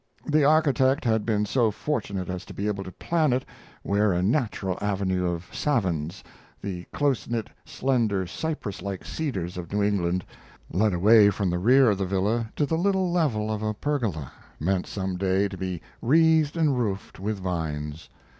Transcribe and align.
The 0.25 0.43
architect 0.43 1.05
had 1.05 1.27
been 1.27 1.45
so 1.45 1.69
fortunate 1.69 2.27
as 2.27 2.43
to 2.45 2.55
be 2.55 2.65
able 2.65 2.83
to 2.85 2.91
plan 2.91 3.33
it 3.33 3.45
where 3.83 4.13
a 4.13 4.23
natural 4.23 4.79
avenue 4.81 5.27
of 5.29 5.47
savins, 5.55 6.23
the 6.59 6.85
close 6.85 7.27
knit, 7.29 7.51
slender, 7.65 8.25
cypress 8.25 8.81
like 8.81 9.05
cedars 9.05 9.57
of 9.59 9.71
New 9.71 9.83
England, 9.83 10.25
led 10.71 10.95
away 10.95 11.29
from 11.29 11.51
the 11.51 11.59
rear 11.59 11.91
of 11.91 11.99
the 11.99 12.07
villa 12.07 12.49
to 12.55 12.65
the 12.65 12.79
little 12.79 13.11
level 13.11 13.51
of 13.53 13.61
a 13.61 13.75
pergola, 13.75 14.31
meant 14.59 14.87
some 14.87 15.17
day 15.17 15.47
to 15.47 15.55
be 15.55 15.83
wreathed 16.01 16.57
and 16.57 16.79
roofed 16.79 17.19
with 17.19 17.37
vines. 17.39 18.09